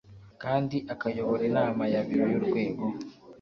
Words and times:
kandi 0.43 0.77
akayobora 0.93 1.41
inama 1.49 1.83
ya 1.93 2.01
biro 2.07 2.25
y 2.31 2.35
urwego 2.39 2.83